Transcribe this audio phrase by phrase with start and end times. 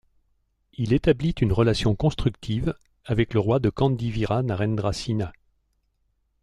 [0.73, 2.73] Il établit une relation constructive
[3.05, 5.31] avec le roi de Kandy Vira Narendra Sinha.